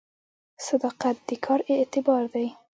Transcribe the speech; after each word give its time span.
صداقت 0.67 1.15
د 1.27 1.29
کار 1.45 1.59
اعتبار 1.73 2.23
دی 2.33 2.47